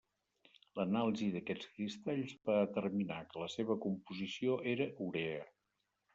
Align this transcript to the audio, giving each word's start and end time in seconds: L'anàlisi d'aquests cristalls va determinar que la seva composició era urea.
L'anàlisi 0.77 1.27
d'aquests 1.35 1.67
cristalls 1.75 2.33
va 2.51 2.57
determinar 2.63 3.19
que 3.35 3.45
la 3.45 3.51
seva 3.59 3.79
composició 3.85 4.59
era 4.75 4.91
urea. 5.11 5.47